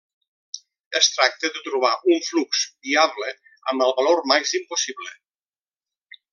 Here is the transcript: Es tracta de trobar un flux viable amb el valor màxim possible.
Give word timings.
Es 0.99 1.09
tracta 1.17 1.51
de 1.57 1.61
trobar 1.67 1.91
un 2.15 2.25
flux 2.29 2.63
viable 2.89 3.29
amb 3.73 3.87
el 3.89 3.95
valor 4.01 4.25
màxim 4.35 4.69
possible. 4.75 5.15